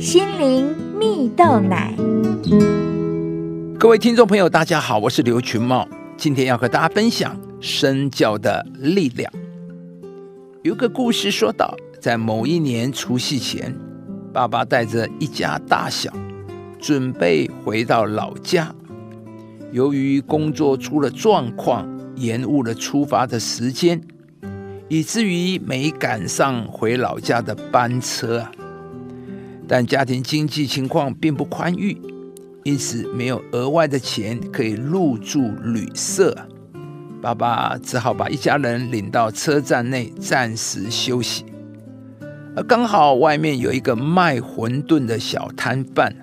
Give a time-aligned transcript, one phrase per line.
[0.00, 1.94] 心灵蜜豆奶。
[3.78, 9.30] 各位听众朋友，大家好，我是刘群茂，今天要和大家分享身教的力量。
[10.62, 13.76] 有个故事说到，在某一年除夕前，
[14.32, 16.10] 爸爸带着一家大小
[16.80, 18.74] 准备回到老家，
[19.70, 21.86] 由于工作出了状况，
[22.16, 24.00] 延误了出发的时间，
[24.88, 28.46] 以至于没赶上回老家的班车。
[29.72, 31.96] 但家庭经济情况并不宽裕，
[32.64, 36.36] 因此没有额外的钱可以入住旅社。
[37.22, 41.44] 爸爸只好把一家人领到车站内暂时休息。
[42.56, 46.16] 而刚好外面有一个卖馄饨的小摊贩，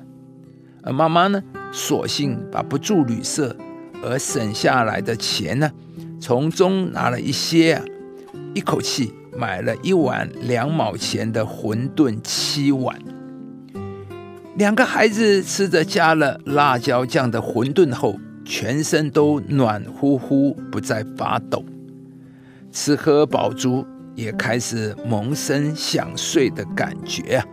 [0.84, 1.42] 而妈妈呢，
[1.72, 3.56] 索性把不住旅社
[4.04, 5.72] 而省下来的钱呢，
[6.20, 7.86] 从中拿了一些啊，
[8.54, 13.00] 一口气买了一碗两毛钱的馄饨七碗。
[14.58, 21.64] 两个孩子吃着加了辣椒酱的馄饨后，全身都暖乎乎，不再发抖。
[22.72, 27.46] 吃喝饱足，也开始萌生想睡的感觉啊！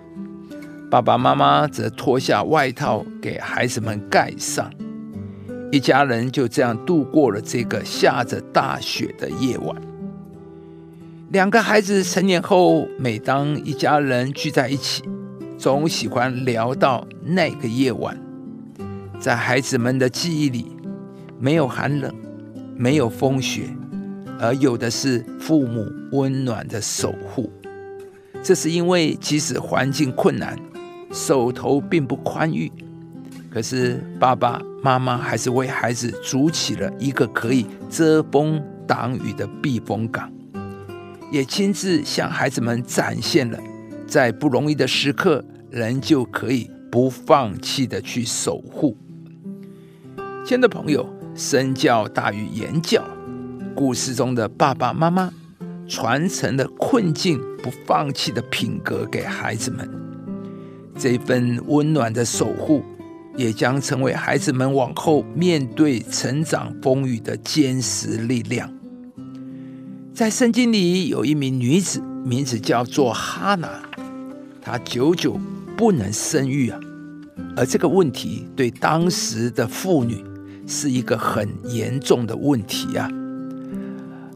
[0.90, 4.70] 爸爸妈妈则脱下外套给孩子们盖上，
[5.70, 9.76] 一家人就这样度过了这个下着大雪的夜晚。
[11.28, 15.02] 两个孩子成年后，每当一家人聚在一起，
[15.56, 18.20] 总喜欢聊到那个夜晚，
[19.20, 20.76] 在孩子们的记忆里，
[21.38, 22.12] 没有寒冷，
[22.76, 23.68] 没有风雪，
[24.38, 27.50] 而有的是父母温暖的守护。
[28.42, 30.58] 这是因为即使环境困难，
[31.12, 32.70] 手头并不宽裕，
[33.48, 40.30] 可是爸爸妈妈还是为孩子筑起了一个可以遮风挡雨的避风港，
[41.30, 43.58] 也亲自向孩子们展现了。
[44.14, 48.96] 在不容易的时刻，人就可以不放弃的去守护。
[50.46, 53.04] 亲爱的朋友，身教大于言教。
[53.74, 55.32] 故事中的爸爸妈妈
[55.88, 59.90] 传承了困境不放弃的品格给孩子们，
[60.96, 62.84] 这份温暖的守护，
[63.36, 68.72] 也将成为孩子们往后面对成长风雨的坚实力量。
[70.14, 73.68] 在圣经里有一名女子，名字叫做哈娜。
[74.64, 75.38] 她久久
[75.76, 76.80] 不能生育啊，
[77.54, 80.24] 而这个问题对当时的妇女
[80.66, 83.06] 是一个很严重的问题啊。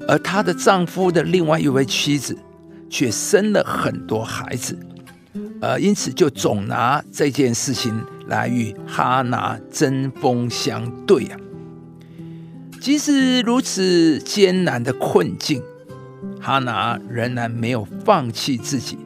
[0.07, 2.37] 而她的丈夫的另外一位妻子
[2.91, 4.79] 却生了很多孩子，
[5.63, 11.39] 呃，因此就总拿这件事情来与哈拿针锋相对啊。
[12.79, 15.63] 即使如此艰难的困境，
[16.39, 18.99] 哈拿仍然没有放弃自己。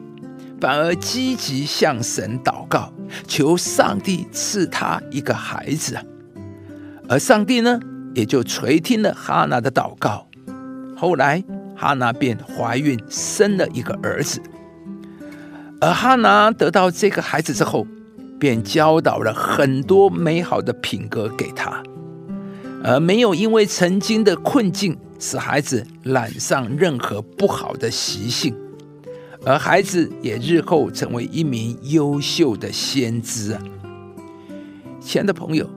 [0.63, 2.89] 反而积极向神祷告，
[3.27, 5.97] 求上帝赐他一个孩子，
[7.09, 7.77] 而上帝呢，
[8.15, 10.25] 也就垂听了哈娜的祷告。
[10.95, 11.43] 后来，
[11.75, 14.41] 哈娜便怀孕生了一个儿子。
[15.81, 17.85] 而哈娜得到这个孩子之后，
[18.39, 21.83] 便教导了很多美好的品格给他，
[22.85, 28.55] 而没有因为曾经的困境使孩子染上任何不好的习性。
[29.45, 33.61] 而孩子也日后成为一名优秀的先知啊！
[35.01, 35.69] 亲爱的朋友，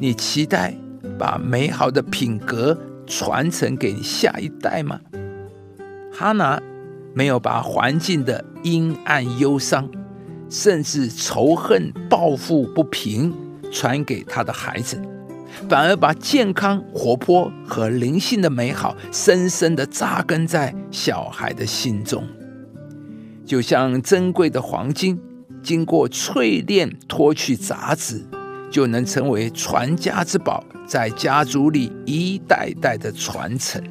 [0.00, 0.74] 你期待
[1.18, 4.98] 把美好的品格传承给下一代吗？
[6.10, 6.58] 哈拿
[7.12, 9.86] 没有把环境的阴暗、忧伤，
[10.48, 13.34] 甚至仇恨、报复不平
[13.70, 14.98] 传给他的孩子，
[15.68, 22.24] 反而把健康、活泼和灵性的美好深深的扎根在小孩的心中。
[23.48, 25.18] 就像珍贵的黄金，
[25.62, 28.22] 经过淬炼脱去杂质，
[28.70, 33.82] 就能成为传家之宝，在家族里一代代的传承。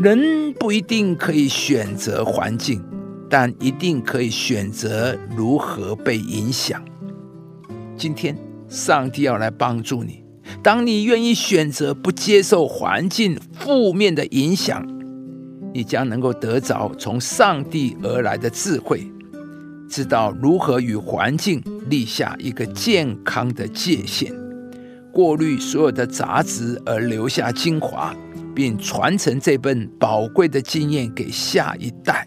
[0.00, 2.80] 人不一定可以选择环境，
[3.28, 6.80] 但一定可以选择如何被影响。
[7.96, 8.38] 今天，
[8.68, 10.22] 上帝要来帮助你。
[10.62, 14.97] 当你愿意选择不接受环境负面的影响。
[15.78, 19.08] 你将能够得着从上帝而来的智慧，
[19.88, 24.34] 知道如何与环境立下一个健康的界限，
[25.12, 28.12] 过滤所有的杂质，而留下精华，
[28.56, 32.26] 并传承这份宝贵的经验给下一代。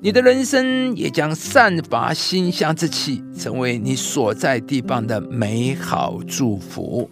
[0.00, 7.10] 你的人生也将散发馨香之气，成为你所在地方的美好祝福。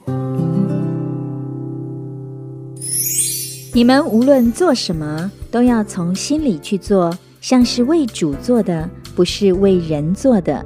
[3.76, 10.64] 你们无论做什么，都要从心里去做，像是为主做的，不是为人做的。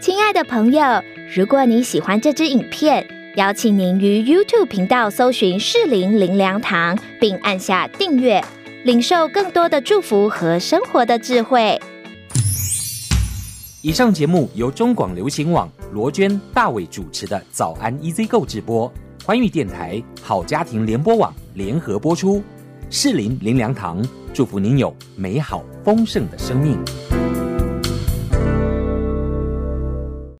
[0.00, 0.82] 亲爱的朋友，
[1.36, 3.06] 如果你喜欢这支影片，
[3.36, 8.42] 邀请您于 YouTube 频道搜寻“适林灵粮堂”，并按下订阅，
[8.86, 11.78] 领受更多的祝福和生活的智慧。
[13.82, 18.90] 以上节目由中广流行网罗娟、大伟主持的《早安 EZ 购》直播，
[19.26, 22.42] 欢迎电台、好家庭联播网联合播出。
[22.90, 26.78] 适林林良堂祝福您有美好丰盛的生命。